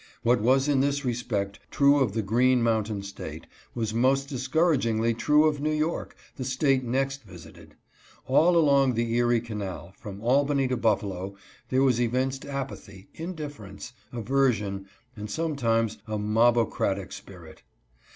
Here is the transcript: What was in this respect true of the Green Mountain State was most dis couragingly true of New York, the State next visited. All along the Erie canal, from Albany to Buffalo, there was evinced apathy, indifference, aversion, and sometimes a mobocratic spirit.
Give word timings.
What 0.23 0.41
was 0.41 0.67
in 0.67 0.79
this 0.79 1.05
respect 1.05 1.59
true 1.69 1.99
of 1.99 2.13
the 2.13 2.23
Green 2.23 2.63
Mountain 2.63 3.03
State 3.03 3.45
was 3.75 3.93
most 3.93 4.29
dis 4.29 4.47
couragingly 4.47 5.15
true 5.15 5.43
of 5.45 5.61
New 5.61 5.69
York, 5.71 6.15
the 6.37 6.43
State 6.43 6.83
next 6.83 7.21
visited. 7.21 7.75
All 8.25 8.57
along 8.57 8.95
the 8.95 9.13
Erie 9.17 9.39
canal, 9.41 9.93
from 9.99 10.19
Albany 10.21 10.67
to 10.69 10.75
Buffalo, 10.75 11.35
there 11.69 11.83
was 11.83 12.01
evinced 12.01 12.47
apathy, 12.47 13.09
indifference, 13.13 13.93
aversion, 14.11 14.87
and 15.15 15.29
sometimes 15.29 15.99
a 16.07 16.17
mobocratic 16.17 17.11
spirit. 17.13 17.61